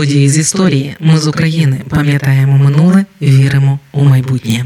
Події 0.00 0.28
з 0.28 0.38
історії. 0.38 0.96
Ми 1.00 1.18
з 1.18 1.26
України 1.26 1.80
пам'ятаємо 1.88 2.58
минуле, 2.58 3.04
віримо 3.22 3.78
у 3.92 4.04
майбутнє. 4.04 4.64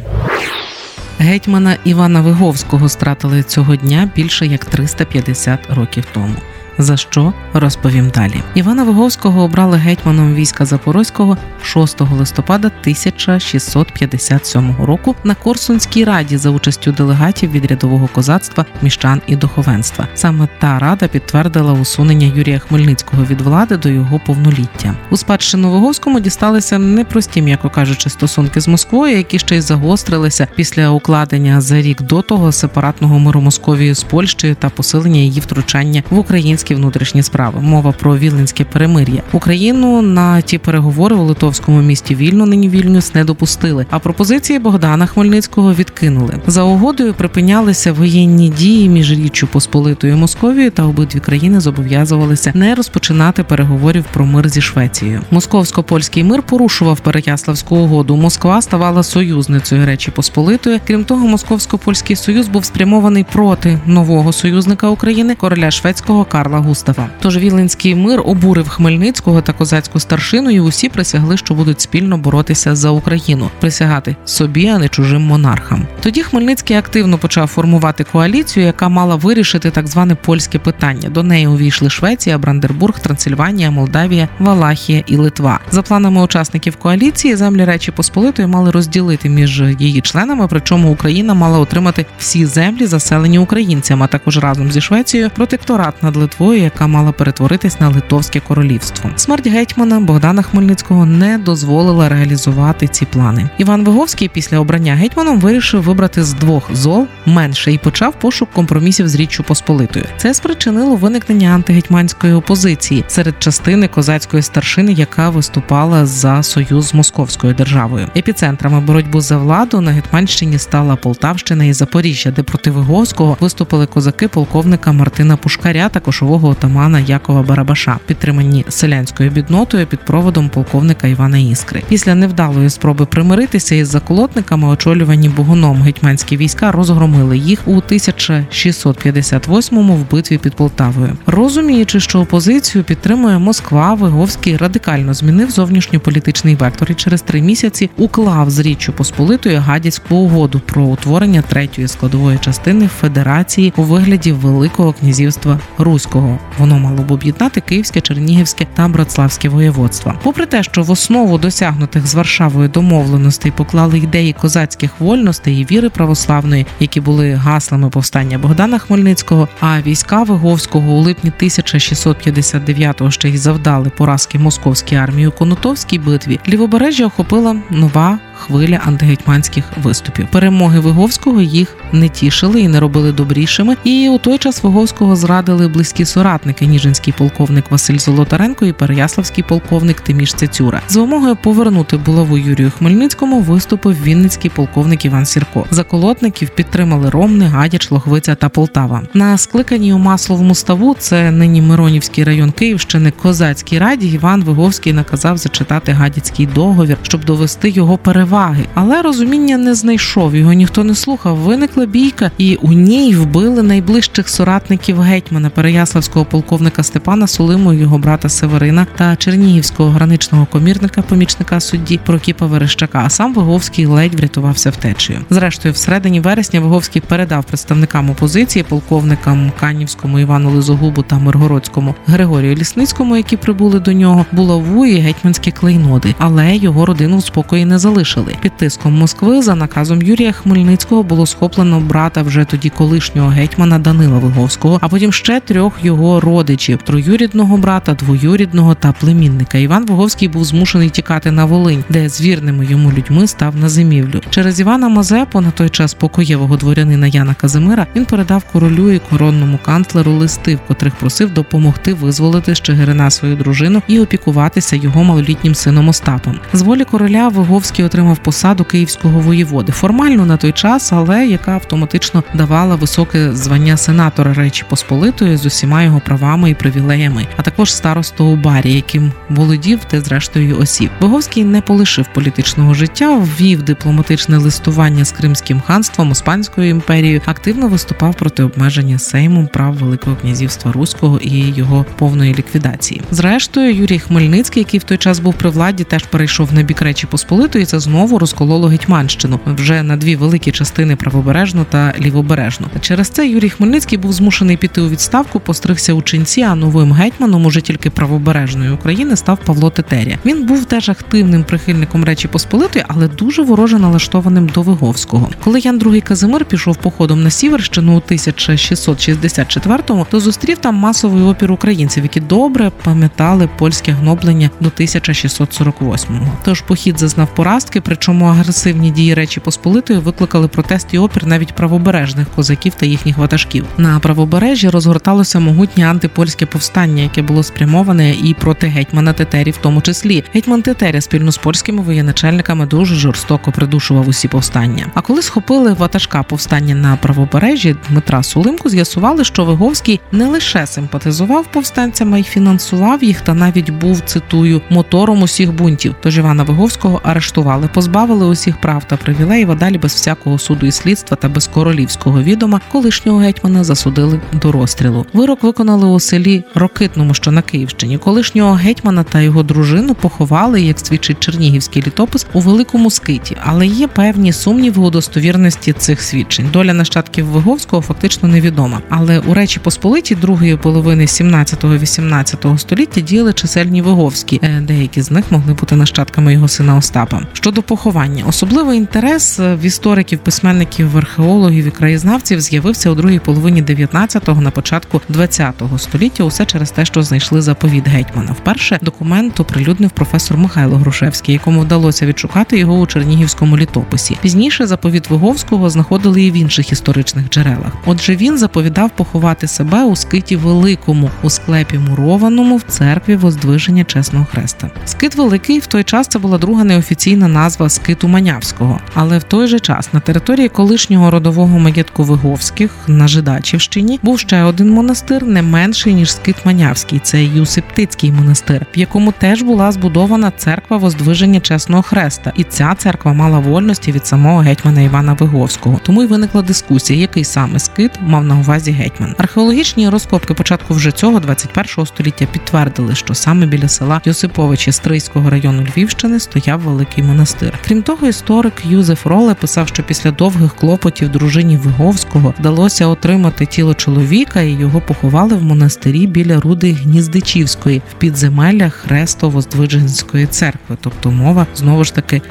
Гетьмана 1.19 1.77
Івана 1.85 2.21
Виговського 2.21 2.89
стратили 2.89 3.43
цього 3.43 3.77
дня 3.77 4.11
більше 4.17 4.47
як 4.47 4.65
350 4.65 5.61
років 5.71 6.05
тому. 6.13 6.35
За 6.79 6.97
що 6.97 7.33
розповім 7.53 8.11
далі? 8.11 8.43
Івана 8.55 8.85
Виговського 8.85 9.43
обрали 9.43 9.77
гетьманом 9.77 10.35
війська 10.35 10.65
Запорозького 10.65 11.37
6 11.63 12.01
листопада 12.01 12.67
1657 12.67 14.77
року 14.85 15.17
на 15.25 15.35
Корсунській 15.35 16.05
раді 16.05 16.37
за 16.37 16.51
участю 16.51 16.93
делегатів 16.93 17.51
від 17.51 17.65
рядового 17.65 18.09
козацтва, 18.13 18.65
міщан 18.83 19.23
і 19.27 19.37
духовенства. 19.37 20.09
Саме 20.15 20.49
та 20.59 20.79
рада 20.79 21.09
підтвердила 21.09 21.73
усунення 21.73 22.33
Юрія 22.37 22.59
Хмельницького 22.59 23.25
від 23.25 23.41
влади 23.41 23.77
до 23.77 23.89
його 23.89 24.21
повноліття. 24.27 24.95
У 25.11 25.17
спадщину 25.17 25.71
Виговському 25.71 26.21
дісталися 26.21 26.79
непрості, 26.79 27.43
м'яко 27.43 27.71
кажучи, 27.71 28.11
стосунки 28.11 28.61
з 28.61 28.69
Москвою, 28.69 29.17
які 29.17 29.39
ще 29.39 29.57
й 29.57 29.61
загострилися 29.61 30.49
після 30.57 30.91
укладення 30.91 31.61
за 31.61 31.83
рік 31.83 32.03
до 32.03 32.23
того 32.23 32.53
сепаратного 32.53 33.19
миру 33.19 33.41
Московії 33.41 33.95
з 33.95 34.03
Польщею 34.03 34.55
та 34.55 34.71
посилення 34.71 35.21
її 35.21 35.41
втручання 35.41 36.03
в 36.11 36.19
українські 36.19 36.64
українські 36.65 36.75
внутрішні 36.75 37.23
справи. 37.23 37.61
Мова 37.61 37.93
про 37.93 38.17
вільненське 38.17 38.65
перемир'я. 38.65 39.23
Україну 39.33 40.03
на 40.03 40.41
ті 40.41 40.59
переговори 40.59 41.17
у 41.17 41.25
литовському 41.25 41.83
місті 41.83 42.15
Вільно 42.15 42.47
нині 42.47 42.69
Вільнюс 42.69 43.15
не 43.15 43.25
допустили. 43.25 43.87
А 43.91 43.99
пропозиції 43.99 44.59
Богдана 44.59 45.07
Хмельницького 45.07 45.75
відкинули. 45.75 46.35
За 46.47 46.63
угодою 46.63 47.15
припинялися 47.15 47.93
воєнні 47.93 48.49
дії 48.49 48.89
між 48.89 49.13
Річчю 49.13 49.47
Посполитою 49.47 50.17
Московією 50.17 50.71
та 50.71 50.83
обидві 50.83 51.21
країни 51.21 51.61
зобов'язувалися 51.61 52.53
не 52.55 52.75
розпочинати 52.75 53.43
переговорів 53.43 54.05
про 54.13 54.27
мир 54.27 54.49
зі 54.49 54.61
Швецією. 54.61 55.21
Московсько-польський 55.31 56.25
мир 56.25 56.43
порушував 56.43 57.01
Переяславську 57.01 57.77
угоду. 57.77 58.17
Москва 58.17 58.63
ставала 58.63 59.03
союзницею 59.03 59.87
Речі 59.87 60.11
Посполитої. 60.11 60.81
Крім 60.87 61.05
того, 61.05 61.27
московсько-польський 61.27 62.17
союз 62.17 62.49
був 62.49 62.65
спрямований 62.65 63.25
проти 63.33 63.79
нового 63.87 64.33
союзника 64.33 64.89
України 64.89 65.35
короля 65.35 65.71
шведського 65.71 66.25
Карла. 66.25 66.54
Карла 66.55 66.69
Густава. 66.69 67.09
Тож 67.21 67.39
Віленський 67.39 67.95
мир 67.95 68.23
обурив 68.25 68.69
Хмельницького 68.69 69.41
та 69.41 69.53
козацьку 69.53 70.01
старшину, 70.01 70.51
і 70.51 70.61
усі 70.61 70.89
присягли, 70.89 71.37
що 71.37 71.55
будуть 71.55 71.81
спільно 71.81 72.19
боротися 72.19 72.75
за 72.75 72.91
Україну, 72.91 73.51
присягати 73.61 74.17
собі, 74.25 74.67
а 74.67 74.79
не 74.79 74.89
чужим 74.89 75.23
монархам. 75.23 75.87
Тоді 76.01 76.23
Хмельницький 76.23 76.77
активно 76.77 77.19
почав 77.19 77.47
формувати 77.47 78.05
коаліцію, 78.05 78.67
яка 78.67 78.89
мала 78.89 79.17
вирішити 79.17 79.71
так 79.71 79.87
зване 79.87 80.15
польське 80.15 80.59
питання. 80.59 81.09
До 81.09 81.23
неї 81.23 81.47
увійшли 81.47 81.91
Швеція, 81.91 82.39
Брандербург, 82.39 83.01
Трансильванія, 83.01 83.71
Молдавія, 83.71 84.29
Валахія 84.39 85.03
і 85.07 85.17
Литва. 85.17 85.61
За 85.71 85.83
планами 85.83 86.23
учасників 86.23 86.77
коаліції 86.77 87.37
землі 87.37 87.65
Речі 87.65 87.91
Посполитої 87.93 88.49
мали 88.49 88.71
розділити 88.71 89.29
між 89.29 89.63
її 89.79 90.01
членами. 90.01 90.47
Причому 90.51 90.93
Україна 90.93 91.35
мала 91.35 91.59
отримати 91.59 92.07
всі 92.19 92.47
землі, 92.47 92.87
заселені 92.87 93.39
українцями, 93.39 94.05
а 94.05 94.09
також 94.09 94.39
разом 94.39 94.73
зі 94.73 94.81
Швецією 94.81 95.31
протекторат 95.31 96.03
над 96.03 96.17
Литвою 96.17 96.44
Литвою, 96.45 96.63
яка 96.63 96.87
мала 96.87 97.13
перетворитись 97.13 97.81
на 97.81 97.89
Литовське 97.89 98.41
королівство. 98.41 99.11
Смерть 99.17 99.47
гетьмана 99.47 100.01
Богдана 100.01 100.43
Хмельницького 100.43 101.07
не 101.07 101.39
дозволила 101.39 102.09
реалізувати 102.09 102.89
ці 102.89 103.05
плани. 103.05 103.49
Іван 103.59 103.85
Виговський 103.85 104.29
після 104.29 104.59
обрання 104.59 104.95
гетьманом 104.95 105.41
вирішив 105.41 105.83
вибрати 105.83 106.25
з 106.25 106.33
двох 106.33 106.75
зол 106.75 107.07
менше 107.27 107.73
і 107.73 107.79
почав 107.79 108.15
пошук 108.19 108.51
компромісів 108.53 109.09
з 109.09 109.15
Річчю 109.15 109.43
Посполитою. 109.43 110.07
Це 110.17 110.35
спричинило 110.35 110.97
виникнення 110.97 111.49
антигетьманської 111.49 112.33
опозиції 112.33 113.05
серед 113.09 113.35
частини 113.39 113.89
козацької 113.89 114.43
старшини, 114.43 114.93
яка 114.93 115.31
виступала 115.31 116.07
за 116.07 116.43
союз 116.43 116.87
з 116.87 116.95
московською 116.95 117.55
державою. 117.55 118.09
Епіцентрами 118.17 118.81
боротьби 118.81 119.21
за 119.21 119.39
владу 119.39 119.81
на 119.81 119.91
Гетьманщині 119.91 120.59
стала 120.59 120.97
Полтавщина 120.97 121.65
і 121.65 121.73
Запоріжжя, 121.73 122.31
де 122.31 122.43
проти 122.43 122.71
Виговського 122.71 123.37
виступили 123.41 123.87
козаки 123.87 124.29
полковника 124.29 124.93
Мартина 124.93 125.37
Пушкаря 125.37 125.89
та 125.89 126.01
кошового 126.01 126.34
отамана 126.43 127.01
Якова 127.01 127.43
Барабаша, 127.43 127.99
підтримані 128.07 128.65
селянською 128.69 129.31
біднотою 129.31 129.87
під 129.87 130.01
проводом 130.01 130.49
полковника 130.49 131.09
Івана 131.09 131.39
Іскри. 131.39 131.83
Після 131.89 132.15
невдалої 132.15 132.71
спроби 132.71 133.07
примиритися 133.07 133.75
із 133.75 133.89
заколотниками, 133.89 134.69
очолювані 134.69 135.29
Богуном 135.29 135.83
гетьманські 135.83 136.37
війська 136.37 136.73
розгромили 136.73 137.39
їх 137.39 137.69
у 137.69 137.77
1658-му 137.77 139.95
в 139.95 140.11
битві 140.11 140.39
під 140.39 140.55
Полтавою. 140.55 141.17
Розуміючи, 141.27 142.01
що 142.01 142.21
опозицію 142.21 142.85
підтримує 142.85 143.39
Москва, 143.39 143.95
Виговський 143.95 144.57
радикально 144.57 145.15
змінив 145.15 145.51
зовнішньополітичний 145.51 146.55
вектор 146.55 146.91
і 146.91 146.95
через 146.95 147.23
три 147.23 147.43
місяці 147.43 147.91
уклав 147.97 148.51
з 148.51 148.59
Річчю 148.59 148.93
Посполитою 148.93 149.61
гадяцьку 149.61 150.17
угоду 150.17 150.61
про 150.67 150.83
утворення 150.83 151.43
третьої 151.43 151.89
складової 151.89 152.39
частини 152.39 152.89
Федерації 153.01 153.73
у 153.77 153.83
вигляді 153.83 154.33
Великого 154.33 154.93
князівства 154.93 155.61
Руського. 155.79 156.24
Київського. 156.25 156.39
Воно 156.59 156.79
мало 156.79 157.03
б 157.03 157.11
об'єднати 157.11 157.61
Київське, 157.61 158.01
Чернігівське 158.01 158.67
та 158.75 158.89
Братславське 158.89 159.49
воєводства. 159.49 160.15
Попри 160.23 160.47
те, 160.47 160.63
що 160.63 160.83
в 160.83 160.91
основу 160.91 161.39
досягнутих 161.39 162.07
з 162.07 162.15
Варшавою 162.15 162.69
домовленостей 162.69 163.53
поклали 163.53 163.99
ідеї 163.99 164.33
козацьких 164.33 164.91
вольностей 164.99 165.61
і 165.61 165.65
віри 165.65 165.91
православної, 165.91 166.67
які 166.81 167.01
були 167.01 167.33
гаслами 167.33 167.91
повстання 167.91 168.39
Богдана 168.39 168.79
Хмельницького. 168.79 169.49
А 169.61 169.81
війська 169.81 170.23
Виговського 170.23 170.93
у 170.93 171.01
липні 171.01 171.33
1659-го 171.41 173.11
ще 173.11 173.29
й 173.29 173.37
завдали 173.37 173.91
поразки 173.91 174.39
московській 174.39 174.97
армії 174.97 175.27
у 175.27 175.33
Конотовській 175.33 175.99
битві. 175.99 176.41
Лівобережжя 176.49 177.07
охопила 177.07 177.57
нова 177.71 178.19
хвиля 178.35 178.81
антигетьманських 178.87 179.65
виступів. 179.83 180.29
Перемоги 180.31 180.81
Виговського 180.81 181.41
їх 181.41 181.77
не 181.95 182.09
тішили 182.09 182.61
і 182.61 182.69
не 182.69 182.81
робили 182.81 183.13
добрішими. 183.13 183.77
І 183.85 184.09
у 184.09 184.19
той 184.19 184.39
час 184.39 184.63
Виговського 184.63 185.17
зрадили 185.17 185.69
близькі 185.69 186.05
соратники 186.05 186.67
Ніжинський 186.67 187.15
полковник 187.19 187.71
Василь 187.71 187.99
Золотаренко 187.99 188.65
і 188.67 188.73
Переяславський 188.73 189.45
полковник 189.49 190.01
Тиміш 190.01 190.35
Цецюра. 190.35 190.81
З 190.89 190.97
вимогою 190.97 191.37
повернути 191.37 191.97
булаву 191.97 192.39
Юрію 192.39 192.73
Хмельницькому 192.79 193.41
виступив 193.41 194.03
Вінницький 194.03 194.51
полковник 194.51 195.05
Іван 195.05 195.27
Сірко. 195.27 195.67
Заколотників 195.71 196.49
підтримали 196.49 197.11
Ромни, 197.11 197.45
Гадяч, 197.45 197.91
Лохвиця 197.91 198.35
та 198.35 198.49
Полтава. 198.49 199.03
На 199.15 199.39
скликанні 199.39 199.93
у 199.93 199.99
Масловому 199.99 200.55
ставу 200.55 200.97
це 200.99 201.31
нині 201.31 201.63
Миронівський 201.63 202.25
район 202.25 202.51
Київщини, 202.51 203.11
Козацькій 203.11 203.79
раді 203.79 204.09
Іван 204.09 204.45
Виговський 204.45 204.93
наказав 204.93 205.37
зачитати 205.37 205.93
гадяцький 205.93 206.47
договір, 206.47 206.99
щоб 207.03 207.25
довести 207.25 207.71
його 207.71 207.99
переваги, 207.99 208.65
але 208.75 209.03
розуміння 209.03 209.59
не 209.59 209.75
знайшов. 209.75 210.37
Його 210.37 210.53
ніхто 210.53 210.85
не 210.85 210.95
слухав. 210.95 211.37
Виникла 211.85 212.03
бійка, 212.03 212.31
і 212.39 212.55
у 212.55 212.73
ній 212.73 213.15
вбили 213.15 213.63
найближчих 213.63 214.29
соратників 214.29 215.01
гетьмана 215.01 215.51
Переяславського 215.51 216.25
полковника 216.25 216.83
Степана 216.83 217.27
Сулиму, 217.27 217.73
його 217.73 217.99
брата 217.99 218.29
Северина 218.29 218.87
та 218.97 219.17
Чернігівського 219.17 219.91
граничного 219.91 220.47
комірника, 220.47 221.03
помічника 221.03 221.61
судді 221.61 222.01
Прокіпа 222.07 222.47
Верещака. 222.47 223.03
А 223.07 223.11
сам 223.11 223.35
Виговський 223.35 223.87
ледь 223.87 224.15
врятувався 224.15 224.71
втечею. 224.71 225.21
Зрештою, 225.31 225.75
всередині 225.75 226.21
вересня 226.21 226.61
Виговський 226.61 227.03
передав 227.09 227.45
представникам 227.45 228.11
опозиції 228.11 228.63
полковникам 228.63 229.53
Канівському 229.61 230.19
Івану 230.19 230.51
Лизогубу 230.51 231.03
та 231.03 231.19
Миргородському 231.19 231.95
Григорію 232.07 232.55
Лісницькому, 232.55 233.17
які 233.17 233.37
прибули 233.37 233.81
до 233.81 233.93
нього, 233.93 234.27
булаву 234.33 234.87
і 234.87 234.99
гетьманські 234.99 235.51
клейноди, 235.51 236.15
але 236.19 236.57
його 236.57 236.87
родину 236.87 237.19
в 237.19 237.25
спокої 237.25 237.65
не 237.65 237.79
залишили. 237.79 238.37
Під 238.43 238.57
тиском 238.57 238.95
Москви 238.95 239.43
за 239.43 239.55
наказом 239.55 240.03
Юрія 240.03 240.33
Хмельницького 240.33 241.03
було 241.03 241.27
схоплено 241.27 241.64
брата 241.65 242.23
вже 242.23 242.45
тоді 242.45 242.71
колишнього 242.71 243.29
гетьмана 243.29 243.79
Данила 243.79 244.19
Виговського, 244.19 244.79
а 244.83 244.89
потім 244.89 245.13
ще 245.13 245.41
трьох 245.41 245.73
його 245.83 246.21
родичів: 246.21 246.79
троюрідного 246.83 247.57
брата, 247.57 247.95
двоюрідного 247.95 248.75
та 248.75 248.93
племінника. 248.93 249.59
Іван 249.59 249.87
Виговський 249.87 250.29
був 250.29 250.45
змушений 250.45 250.91
тікати 250.91 251.31
на 251.31 251.45
Волинь, 251.45 251.85
де 251.89 252.09
з 252.09 252.21
вірними 252.21 252.67
йому 252.67 252.93
людьми 252.93 253.27
став 253.27 253.57
на 253.57 253.69
зимівлю. 253.69 254.21
Через 254.31 254.61
Івана 254.61 254.89
Мазепу, 254.89 255.41
на 255.41 255.51
той 255.51 255.69
час 255.69 255.95
покоєвого 255.95 256.57
дворянина 256.57 257.07
Яна 257.07 257.35
Казимира, 257.35 257.87
він 257.97 258.05
передав 258.05 258.45
королю 258.53 258.91
і 258.91 258.99
коронному 258.99 259.59
канцлеру 259.65 260.13
листи, 260.13 260.57
в 260.57 260.61
котрих 260.69 260.95
просив 260.95 261.35
допомогти 261.35 261.95
визволити 261.95 262.55
з 262.55 262.61
Чигирина 262.61 263.11
свою 263.11 263.37
дружину 263.37 263.83
і 263.87 264.01
опікуватися 264.01 264.77
його 264.77 265.05
малолітнім 265.05 265.55
сином 265.55 265.89
Остапом. 265.89 266.41
З 266.53 266.63
волі 266.63 266.85
короля 266.85 267.29
Виговський 267.29 267.85
отримав 267.85 268.19
посаду 268.19 268.65
київського 268.65 269.21
воєводи. 269.21 269.73
Формально 269.73 270.27
на 270.27 270.37
той 270.37 270.53
час, 270.53 270.93
але 270.93 271.27
яка 271.27 271.54
автоматично 271.55 272.23
давала 272.35 272.75
високе 272.75 273.33
звання 273.33 273.77
сенатора 273.77 274.35
Речі 274.35 274.65
Посполитої 274.69 275.37
з 275.37 275.47
усіма 275.47 275.83
його 275.83 276.01
правами 276.01 276.51
і 276.51 276.55
привілеями, 276.55 277.27
а 277.37 277.43
також 277.43 277.75
старосту 277.75 278.25
у 278.25 278.37
барі, 278.37 278.73
яким 278.73 279.13
володів 279.29 279.85
те 279.85 280.01
зрештою 280.01 280.59
осіб. 280.59 280.91
Виговський 281.01 281.45
не 281.45 281.61
полишив 281.61 282.07
політичного 282.15 282.75
життя, 282.75 283.17
ввів 283.17 283.63
дипломатичне 283.63 284.39
листування 284.39 285.05
з 285.05 285.13
Кримським 285.13 285.61
ханством, 285.61 286.11
Успанською 286.11 286.69
імперією, 286.69 287.21
активно 287.27 287.69
виступав 287.69 288.15
проти 288.15 288.43
обмеження 288.43 288.99
Сеймом 288.99 289.47
прав 289.47 289.75
Великого 289.75 290.17
князівства 290.17 290.73
Руського 290.73 291.19
і 291.19 291.39
його 291.39 291.87
повної 291.97 292.35
ліквідації. 292.35 293.03
Зрештою, 293.11 293.75
Юрій 293.75 293.99
Хмельницький, 293.99 294.63
який 294.63 294.81
в 294.81 294.83
той 294.83 294.99
час 294.99 295.19
був 295.19 295.35
при 295.35 295.51
владі, 295.51 295.85
теж 295.85 296.05
перейшов 296.05 296.55
на 296.55 296.63
бік 296.63 296.83
Речі 296.83 297.07
Посполитої. 297.07 297.65
Це 297.65 297.81
знову 297.81 298.19
розкололо 298.19 298.69
Гетьманщину 298.69 299.41
вже 299.47 299.83
на 299.83 299.97
дві 299.97 300.17
великі 300.17 300.53
частини 300.53 300.97
правобережну 301.45 301.65
та 301.71 301.95
лівобережну. 302.01 302.67
Через 302.81 303.09
це 303.09 303.29
Юрій 303.29 303.51
Хмельницький 303.51 303.99
був 303.99 304.13
змушений 304.13 304.57
піти 304.57 304.81
у 304.81 304.89
відставку, 304.89 305.41
постригся 305.41 305.93
у 305.93 306.03
ченці. 306.03 306.43
А 306.43 306.55
новим 306.55 306.93
гетьманом 306.93 307.47
уже 307.47 307.61
тільки 307.61 307.91
правобережної 307.91 308.71
України 308.71 309.17
став 309.17 309.39
Павло 309.45 309.71
Тетеря. 309.71 310.19
Він 310.27 310.47
був 310.47 310.65
теж 310.65 310.89
активним 310.89 311.45
прихильником 311.45 312.05
Речі 312.05 312.29
Посполитої, 312.29 312.85
але 312.89 313.09
дуже 313.09 313.43
вороже 313.43 313.79
налаштованим 313.79 314.47
до 314.47 314.63
Виговського. 314.63 315.29
Коли 315.45 315.61
Ян 315.61 315.79
II 315.79 316.01
Казимир 316.01 316.45
пішов 316.45 316.77
походом 316.77 317.23
на 317.23 317.31
Сіверщину 317.31 317.97
у 317.97 318.01
1664-му, 318.13 320.07
то 320.11 320.21
зустрів 320.21 320.59
там 320.59 320.75
масовий 320.75 321.23
опір 321.23 321.53
українців, 321.53 322.03
які 322.03 322.21
добре 322.21 322.71
пам'ятали 322.85 323.49
польське 323.59 323.93
гноблення 323.93 324.51
до 324.61 324.69
1648-го. 324.69 326.33
Тож 326.45 326.61
похід 326.61 326.99
зазнав 326.99 327.35
поразки, 327.35 327.81
причому 327.81 328.25
агресивні 328.25 328.91
дії 328.91 329.15
Речі 329.15 329.41
Посполитої 329.41 329.99
викликали 329.99 330.49
протест 330.55 330.95
і 330.95 330.99
опір 330.99 331.27
навіть 331.35 331.53
правобережних 331.53 332.29
козаків 332.29 332.75
та 332.75 332.87
їхніх 332.87 333.19
ватажків. 333.19 333.67
На 333.79 333.99
правобережжі 333.99 334.69
розгорталося 334.69 335.41
могутнє 335.41 335.87
антипольське 335.87 336.47
повстання, 336.47 337.03
яке 337.03 337.23
було 337.23 337.43
спрямоване 337.43 338.11
і 338.11 338.35
проти 338.35 338.67
гетьмана 338.67 339.13
Тетері, 339.13 339.51
в 339.51 339.57
тому 339.57 339.81
числі 339.81 340.25
гетьман 340.35 340.63
Тетеря 340.63 341.01
спільно 341.01 341.33
з 341.33 341.39
польськими 341.39 341.83
воєначальниками 341.83 342.67
дуже 342.67 342.95
жорстоко 342.95 343.53
придушував 343.53 344.09
усі 344.09 344.29
повстання. 344.29 344.87
А 344.95 345.01
коли 345.01 345.23
схопили 345.23 345.73
ватажка 345.73 346.23
повстання 346.23 346.75
на 346.75 346.97
правобережжі 346.97 347.77
Дмитра 347.89 348.23
Сулимку, 348.23 348.69
з'ясували, 348.69 349.25
що 349.25 349.45
Виговський 349.45 350.01
не 350.13 350.27
лише 350.27 350.67
симпатизував 350.67 351.47
повстанцям, 351.47 352.15
а 352.15 352.19
й 352.19 352.23
фінансував 352.23 353.05
їх, 353.05 353.21
та 353.21 353.35
навіть 353.35 353.71
був 353.71 354.01
цитую 354.01 354.61
мотором 354.71 355.23
усіх 355.23 355.53
бунтів. 355.53 355.95
Тож 356.03 356.19
Івана 356.19 356.43
Виговського 356.43 357.01
арештували, 357.05 357.69
позбавили 357.75 358.27
усіх 358.27 358.61
прав 358.61 358.85
та 358.85 358.97
привілеїв, 358.97 359.51
а 359.51 359.55
далі 359.55 359.79
без 359.79 359.93
всякого 359.93 360.39
суду 360.39 360.67
і 360.67 360.73
слідства 360.73 361.17
та 361.25 361.29
без 361.29 361.47
королівського 361.47 362.23
відома 362.23 362.61
колишнього 362.73 363.19
гетьмана 363.19 363.65
засудили 363.65 364.21
до 364.33 364.53
розстрілу. 364.53 365.07
Вирок 365.13 365.43
виконали 365.43 365.87
у 365.87 366.01
селі 366.01 366.45
Рокитному, 366.55 367.15
що 367.15 367.31
на 367.31 367.43
Київщині. 367.43 367.99
Колишнього 367.99 368.53
гетьмана 368.53 369.03
та 369.03 369.21
його 369.21 369.43
дружину 369.43 369.95
поховали, 369.95 370.63
як 370.63 370.79
свідчить 370.79 371.21
Чернігівський 371.21 371.83
літопис, 371.87 372.27
у 372.33 372.41
великому 372.41 372.91
скиті, 372.91 373.37
але 373.45 373.67
є 373.67 373.89
певні 373.89 374.33
сумніви 374.33 374.83
у 374.83 374.91
достовірності 374.91 375.73
цих 375.73 376.03
свідчень. 376.03 376.49
Доля 376.53 376.75
нащадків 376.75 377.27
Виговського 377.27 377.83
фактично 377.83 378.29
невідома. 378.29 378.81
Але 378.89 379.19
у 379.19 379.35
Речі 379.35 379.61
Посполиті 379.61 380.15
другої 380.15 380.57
половини 380.57 381.05
17-18 381.05 382.59
століття 382.59 383.01
діяли 383.01 383.33
чисельні 383.33 383.83
Виговські. 383.83 384.41
Е, 384.43 384.61
Деякі 384.61 385.03
з 385.03 385.11
них 385.11 385.25
могли 385.31 385.55
бути 385.55 385.77
нащадками 385.77 386.33
його 386.33 386.49
сина 386.49 386.77
Остапа. 386.77 387.21
Щодо 387.33 387.63
поховання, 387.63 388.25
особливий 388.27 388.79
інтерес 388.79 389.41
е, 389.41 389.55
в 389.55 389.65
істориків, 389.65 390.19
письменників, 390.19 390.89
археологів 391.19 391.67
і 391.67 391.71
краєзнавців 391.71 392.41
з'явився 392.41 392.91
у 392.91 392.95
другій 392.95 393.19
половині 393.19 393.63
19-го, 393.63 394.41
на 394.41 394.51
початку 394.51 395.01
20-го 395.11 395.79
століття. 395.79 396.25
Усе 396.25 396.47
через 396.47 396.71
те, 396.71 396.85
що 396.85 397.03
знайшли 397.03 397.43
заповіт 397.43 397.89
гетьмана. 397.89 398.33
Вперше 398.33 398.79
документ 398.83 399.41
оприлюднив 399.41 399.91
професор 399.91 400.37
Михайло 400.37 400.77
Грушевський, 400.77 401.33
якому 401.33 401.61
вдалося 401.61 402.07
відшукати 402.07 402.59
його 402.59 402.79
у 402.79 402.87
Чернігівському 402.87 403.59
літописі. 403.59 404.19
Пізніше 404.23 404.67
заповіт 404.67 405.11
Виговського 405.11 405.71
знаходили 405.71 406.23
і 406.23 406.31
в 406.31 406.35
інших 406.35 406.73
історичних 406.73 407.31
джерелах. 407.31 407.73
Отже, 407.87 408.17
він 408.17 408.39
заповідав 408.39 408.91
поховати 408.91 409.47
себе 409.47 409.85
у 409.85 409.97
скиті 409.97 410.37
великому, 410.37 411.11
у 411.23 411.31
склепі 411.31 411.79
мурованому 411.79 412.57
в 412.57 412.63
церкві 412.63 413.17
Воздвиження 413.17 413.85
Чесного 413.85 414.27
Хреста. 414.31 414.71
Скит 414.85 415.15
Великий 415.15 415.59
в 415.59 415.67
той 415.67 415.85
час 415.85 416.09
це 416.09 416.19
була 416.19 416.39
друга 416.39 416.65
неофіційна 416.65 417.29
назва 417.29 417.69
скиту 417.69 418.09
Манявського, 418.09 418.81
але 418.95 419.19
в 419.19 419.23
той 419.23 419.47
же 419.47 419.61
час 419.61 419.93
на 419.93 420.01
території 420.01 420.49
колишнього 420.49 421.04
родового 421.11 421.59
маєтку 421.59 422.05
Виговських 422.05 422.71
на 422.87 423.09
Жидачівщині 423.09 424.01
був 424.03 424.19
ще 424.19 424.43
один 424.43 424.71
монастир, 424.71 425.25
не 425.25 425.43
менший 425.43 425.95
ніж 425.95 426.13
скит 426.13 426.37
Манявський. 426.45 426.99
Це 426.99 427.25
Юсиптицький 427.25 428.13
монастир, 428.13 428.67
в 428.77 428.79
якому 428.79 429.13
теж 429.13 429.43
була 429.43 429.73
збудована 429.73 430.31
церква 430.31 430.77
Воздвиження 430.77 431.41
Чесного 431.41 431.83
Хреста, 431.83 432.33
і 432.37 432.45
ця 432.45 432.75
церква 432.79 433.13
мала 433.13 433.39
вольності 433.39 433.93
від 433.93 434.07
самого 434.07 434.39
гетьмана 434.39 434.81
Івана 434.81 435.13
Виговського. 435.13 435.81
Тому 435.83 436.03
й 436.03 436.07
виникла 436.07 436.43
дискусія, 436.43 437.01
який 437.01 437.25
саме 437.25 437.59
скит 437.59 437.91
мав 438.01 438.25
на 438.25 438.37
увазі 438.37 438.71
гетьман. 438.73 439.15
Археологічні 439.19 439.89
розкопки 439.89 440.35
початку 440.35 440.75
вже 440.75 440.93
цього 440.93 441.21
21 441.21 441.87
століття 441.87 442.27
підтвердили, 442.33 442.95
що 442.95 443.15
саме 443.15 443.47
біля 443.47 443.69
села 443.69 444.01
Йосиповичі 444.05 444.73
Стрийського 444.73 445.31
району 445.31 445.63
Львівщини 445.63 446.21
стояв 446.21 446.61
великий 446.61 447.05
монастир. 447.05 447.59
Крім 447.65 447.83
того, 447.83 448.07
історик 448.07 448.63
Юзеф 448.65 449.07
Роле 449.07 449.35
писав, 449.35 449.69
що 449.69 449.83
після 449.83 450.11
довгих 450.11 450.55
клопотів 450.55 450.94
дружині 451.03 451.57
Виговського 451.57 452.35
вдалося 452.39 452.87
отримати 452.87 453.47
тіло 453.47 453.75
чоловіка, 453.75 454.41
і 454.41 454.51
його 454.51 454.81
поховали 454.81 455.35
в 455.35 455.43
монастирі 455.43 456.07
біля 456.07 456.41
руди 456.41 456.73
Гніздичівської 456.73 457.83
в 457.91 457.95
підземеллях 457.95 458.75
хрестово 458.75 459.41
здвиженської 459.41 460.27
церкви. 460.27 460.77
Тобто 460.81 461.11
мова 461.11 461.47
знову 461.55 461.85
ж 461.85 461.95
таки. 461.95 462.23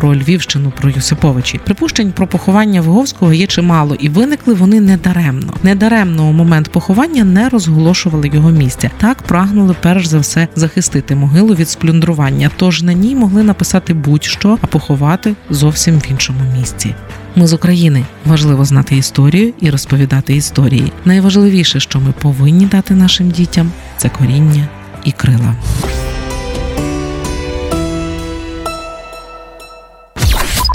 Про 0.00 0.14
Львівщину, 0.14 0.72
про 0.80 0.90
Юсиповичі 0.90 1.60
припущень 1.64 2.12
про 2.12 2.26
поховання 2.26 2.80
Виговського 2.80 3.32
є 3.32 3.46
чимало, 3.46 3.94
і 3.94 4.08
виникли 4.08 4.54
вони 4.54 4.80
недаремно. 4.80 5.54
Недаремно 5.62 6.28
у 6.28 6.32
момент 6.32 6.72
поховання 6.72 7.24
не 7.24 7.48
розголошували 7.48 8.30
його 8.32 8.50
місця. 8.50 8.90
Так 8.98 9.22
прагнули 9.22 9.76
перш 9.82 10.06
за 10.06 10.18
все 10.18 10.48
захистити 10.56 11.14
могилу 11.14 11.54
від 11.54 11.68
сплюндрування. 11.68 12.50
Тож 12.56 12.82
на 12.82 12.92
ній 12.92 13.14
могли 13.14 13.42
написати 13.42 13.94
будь-що, 13.94 14.58
а 14.62 14.66
поховати 14.66 15.34
зовсім 15.50 15.98
в 15.98 16.06
іншому 16.10 16.40
місці. 16.58 16.94
Ми 17.36 17.46
з 17.46 17.52
України 17.52 18.04
важливо 18.24 18.64
знати 18.64 18.96
історію 18.96 19.52
і 19.60 19.70
розповідати 19.70 20.34
історії. 20.34 20.92
Найважливіше, 21.04 21.80
що 21.80 22.00
ми 22.00 22.12
повинні 22.12 22.66
дати 22.66 22.94
нашим 22.94 23.30
дітям, 23.30 23.72
це 23.96 24.08
коріння 24.08 24.68
і 25.04 25.12
крила. 25.12 25.54